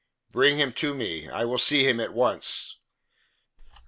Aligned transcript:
"Bring 0.31 0.57
him 0.57 0.73
to 0.81 0.95
me. 0.95 1.29
I 1.29 1.45
will 1.45 1.59
see 1.59 1.83
him 1.87 1.99
at 1.99 2.11
once." 2.11 2.77